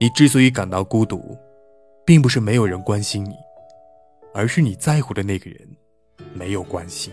[0.00, 1.36] 你之所以感到孤独
[2.06, 3.34] 并不是没有人关心你
[4.32, 5.76] 而是你在乎的那个人
[6.32, 7.12] 没有关心。